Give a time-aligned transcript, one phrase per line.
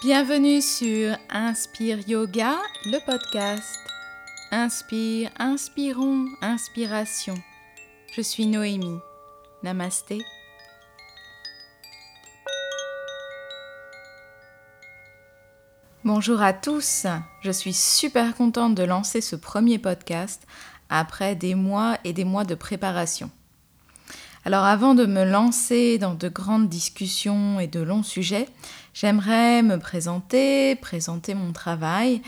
[0.00, 2.54] Bienvenue sur Inspire Yoga,
[2.84, 3.80] le podcast.
[4.52, 7.34] Inspire, inspirons, inspiration.
[8.14, 9.00] Je suis Noémie.
[9.64, 10.20] Namasté.
[16.04, 17.08] Bonjour à tous,
[17.42, 20.46] je suis super contente de lancer ce premier podcast
[20.88, 23.32] après des mois et des mois de préparation.
[24.48, 28.48] Alors avant de me lancer dans de grandes discussions et de longs sujets,
[28.94, 32.22] j'aimerais me présenter, présenter mon travail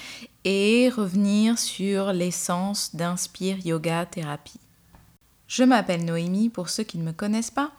[0.45, 4.61] et revenir sur l'essence d'Inspire Yoga Thérapie.
[5.49, 7.71] Je m'appelle Noémie pour ceux qui ne me connaissent pas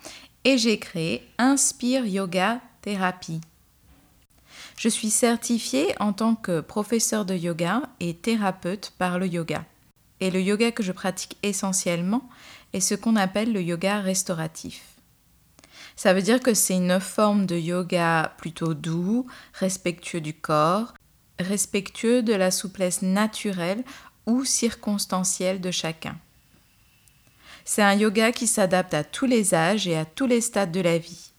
[0.44, 3.42] et j'ai créé Inspire Yoga Thérapie.
[4.76, 9.66] Je suis certifiée en tant que professeur de yoga et thérapeute par le yoga.
[10.22, 12.30] Et le yoga que je pratique essentiellement,
[12.74, 14.84] est ce qu'on appelle le yoga restauratif.
[15.96, 20.94] Ça veut dire que c'est une forme de yoga plutôt doux, respectueux du corps,
[21.40, 23.84] respectueux de la souplesse naturelle
[24.26, 26.18] ou circonstancielle de chacun.
[27.66, 30.82] C'est un yoga qui s'adapte à tous les âges et à tous les stades de
[30.82, 31.32] la vie.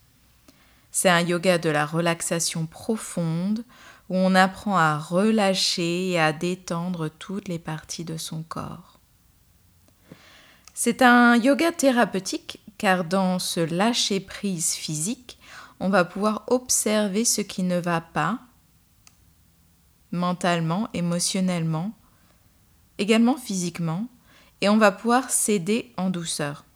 [0.91, 3.65] C'est un yoga de la relaxation profonde
[4.13, 9.01] où on apprend à relâcher et à détendre toutes les parties de son corps.
[10.75, 15.39] C'est un yoga thérapeutique car dans ce lâcher-prise physique,
[15.81, 18.41] on va pouvoir observer ce qui ne va pas
[20.11, 21.93] mentalement, émotionnellement,
[22.99, 24.09] également physiquement,
[24.61, 26.67] et on va pouvoir céder en douceur.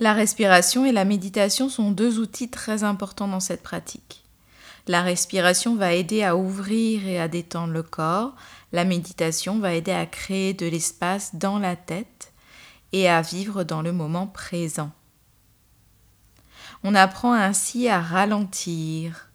[0.00, 4.22] La respiration et la méditation sont deux outils très importants dans cette pratique.
[4.86, 8.34] La respiration va aider à ouvrir et à détendre le corps.
[8.72, 12.32] La méditation va aider à créer de l'espace dans la tête
[12.92, 14.92] et à vivre dans le moment présent.
[16.84, 19.30] On apprend ainsi à ralentir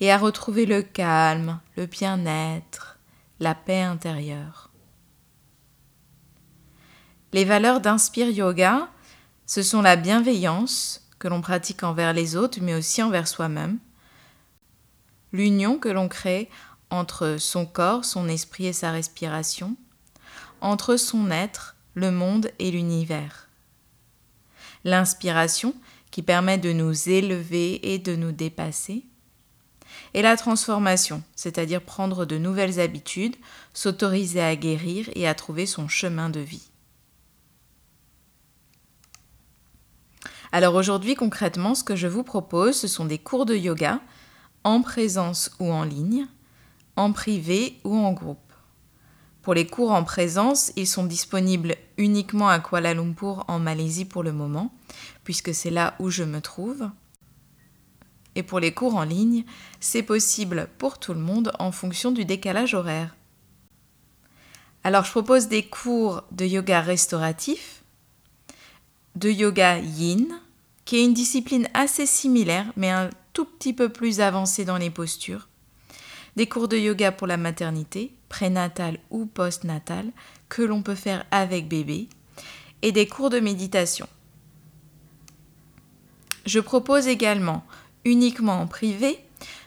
[0.00, 2.98] et à retrouver le calme, le bien-être,
[3.38, 4.70] la paix intérieure.
[7.32, 8.88] Les valeurs d'Inspire Yoga,
[9.46, 13.78] ce sont la bienveillance que l'on pratique envers les autres, mais aussi envers soi-même,
[15.32, 16.48] l'union que l'on crée
[16.90, 19.76] entre son corps, son esprit et sa respiration,
[20.60, 23.48] entre son être, le monde et l'univers.
[24.84, 25.74] L'inspiration
[26.10, 29.04] qui permet de nous élever et de nous dépasser.
[30.12, 33.36] Et la transformation, c'est-à-dire prendre de nouvelles habitudes,
[33.72, 36.70] s'autoriser à guérir et à trouver son chemin de vie.
[40.54, 44.00] Alors aujourd'hui concrètement, ce que je vous propose, ce sont des cours de yoga
[44.62, 46.28] en présence ou en ligne,
[46.94, 48.52] en privé ou en groupe.
[49.42, 54.22] Pour les cours en présence, ils sont disponibles uniquement à Kuala Lumpur en Malaisie pour
[54.22, 54.72] le moment,
[55.24, 56.88] puisque c'est là où je me trouve.
[58.36, 59.44] Et pour les cours en ligne,
[59.80, 63.16] c'est possible pour tout le monde en fonction du décalage horaire.
[64.84, 67.82] Alors je propose des cours de yoga restauratif,
[69.16, 70.28] de yoga yin,
[70.94, 74.90] qui est une discipline assez similaire mais un tout petit peu plus avancé dans les
[74.90, 75.48] postures,
[76.36, 80.12] des cours de yoga pour la maternité, prénatale ou postnatale,
[80.48, 82.08] que l'on peut faire avec bébé,
[82.82, 84.06] et des cours de méditation.
[86.46, 87.64] Je propose également,
[88.04, 89.18] uniquement en privé,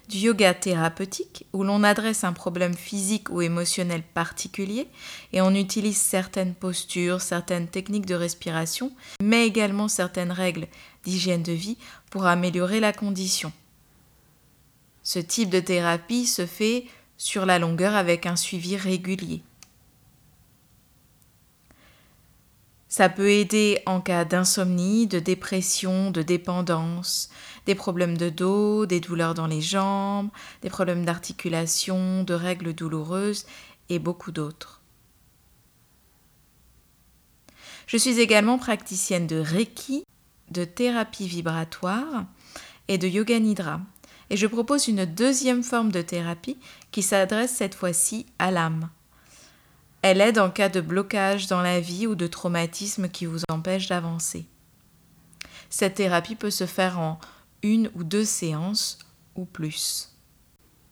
[0.08, 4.88] du yoga thérapeutique où l'on adresse un problème physique ou émotionnel particulier
[5.34, 8.92] et on utilise certaines postures, certaines techniques de respiration,
[9.22, 10.68] mais également certaines règles
[11.04, 11.78] d'hygiène de vie
[12.10, 13.52] pour améliorer la condition.
[15.04, 16.86] Ce type de thérapie se fait
[17.18, 19.42] sur la longueur avec un suivi régulier.
[22.90, 27.30] Ça peut aider en cas d'insomnie, de dépression, de dépendance,
[27.68, 30.30] des problèmes de dos, des douleurs dans les jambes,
[30.62, 33.46] des problèmes d'articulation, de règles douloureuses
[33.90, 34.82] et beaucoup d'autres.
[37.86, 40.04] Je suis également praticienne de Reiki,
[40.50, 42.26] de thérapie vibratoire
[42.88, 43.82] et de yoga nidra.
[44.30, 46.58] Et je propose une deuxième forme de thérapie
[46.92, 48.90] qui s'adresse cette fois-ci à l'âme.
[50.02, 53.88] Elle aide en cas de blocage dans la vie ou de traumatisme qui vous empêche
[53.88, 54.46] d'avancer.
[55.70, 57.20] Cette thérapie peut se faire en
[57.64, 59.00] une ou deux séances
[59.36, 60.12] ou plus.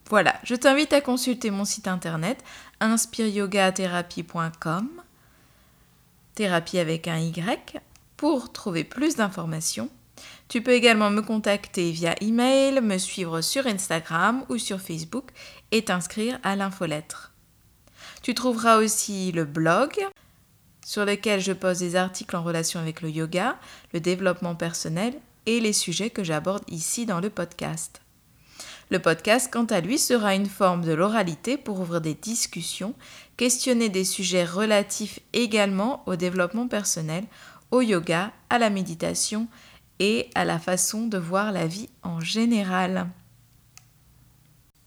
[0.09, 2.43] Voilà, je t'invite à consulter mon site internet
[2.79, 4.89] inspireyogathérapie.com,
[6.35, 7.81] thérapie avec un Y,
[8.17, 9.89] pour trouver plus d'informations.
[10.47, 15.31] Tu peux également me contacter via email, me suivre sur Instagram ou sur Facebook
[15.71, 17.31] et t'inscrire à l'infolettre.
[18.21, 20.05] Tu trouveras aussi le blog
[20.85, 23.57] sur lequel je pose des articles en relation avec le yoga,
[23.93, 28.01] le développement personnel et les sujets que j'aborde ici dans le podcast.
[28.91, 32.93] Le podcast, quant à lui, sera une forme de l'oralité pour ouvrir des discussions,
[33.35, 37.25] questionner des sujets relatifs également au développement personnel,
[37.71, 39.47] au yoga, à la méditation
[39.99, 43.07] et à la façon de voir la vie en général.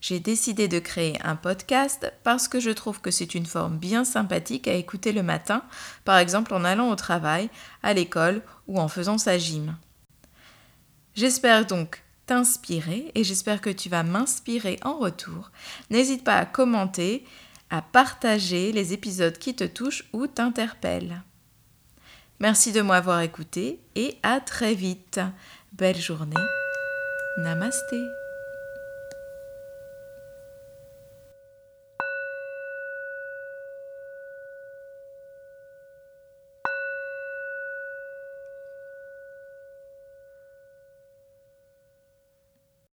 [0.01, 4.05] J'ai décidé de créer un podcast parce que je trouve que c'est une forme bien
[4.05, 5.65] sympathique à écouter le matin,
[6.05, 7.51] par exemple en allant au travail,
[7.83, 9.77] à l'école ou en faisant sa gym.
[11.19, 15.51] J'espère donc t'inspirer et j'espère que tu vas m'inspirer en retour.
[15.91, 17.25] N'hésite pas à commenter,
[17.71, 21.25] à partager les épisodes qui te touchent ou t'interpellent.
[22.39, 25.19] Merci de m'avoir écouté et à très vite.
[25.73, 26.37] Belle journée.
[27.39, 27.99] Namasté.